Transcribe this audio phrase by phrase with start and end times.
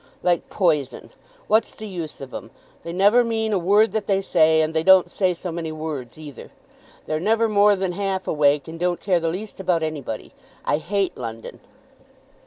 [0.23, 1.11] "Like poison.
[1.47, 2.49] What's the use of 'em?
[2.83, 6.17] They never mean a word that they say, and they don't say so many words
[6.17, 6.49] either.
[7.05, 10.33] They're never more than half awake, and don't care the least about anybody.
[10.65, 11.59] I hate London."